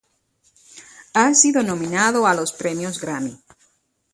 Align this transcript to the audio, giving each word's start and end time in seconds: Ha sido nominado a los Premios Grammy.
Ha 1.13 1.35
sido 1.35 1.61
nominado 1.61 2.25
a 2.25 2.33
los 2.33 2.53
Premios 2.53 2.99
Grammy. 2.99 3.37